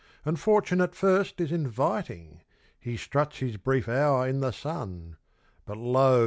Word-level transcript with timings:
And 0.25 0.39
fortune 0.39 0.81
at 0.81 0.95
first 0.95 1.39
is 1.39 1.51
inviting 1.51 2.41
He 2.79 2.97
struts 2.97 3.37
his 3.37 3.57
brief 3.57 3.87
hour 3.87 4.27
in 4.27 4.39
the 4.39 4.49
sun 4.49 5.17
But, 5.67 5.77
lo! 5.77 6.19